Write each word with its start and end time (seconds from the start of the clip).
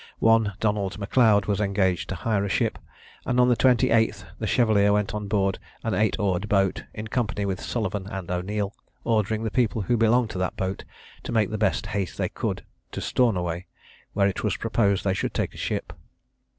One 0.17 0.53
Donald 0.59 0.97
M'Leod 0.97 1.45
was 1.45 1.61
engaged 1.61 2.09
to 2.09 2.15
hire 2.15 2.43
a 2.43 2.49
ship, 2.49 2.79
and 3.23 3.39
on 3.39 3.49
the 3.49 3.55
28th 3.55 4.25
the 4.39 4.47
Chevalier 4.47 4.91
went 4.91 5.13
on 5.13 5.27
board 5.27 5.59
an 5.83 5.93
eight 5.93 6.15
oared 6.17 6.49
boat, 6.49 6.85
in 6.91 7.05
company 7.07 7.45
with 7.45 7.61
Sullivan 7.61 8.07
and 8.07 8.31
O'Neil, 8.31 8.73
ordering 9.03 9.43
the 9.43 9.51
people 9.51 9.83
who 9.83 9.97
belonged 9.97 10.31
to 10.31 10.39
the 10.39 10.51
boat 10.57 10.85
to 11.21 11.31
make 11.31 11.51
the 11.51 11.57
best 11.59 11.85
haste 11.85 12.17
they 12.17 12.29
could 12.29 12.63
to 12.93 12.99
Stornoway, 12.99 13.67
where 14.13 14.27
it 14.27 14.43
was 14.43 14.57
proposed 14.57 15.03
they 15.03 15.13
should 15.13 15.35
take 15.35 15.55
ship. 15.55 15.93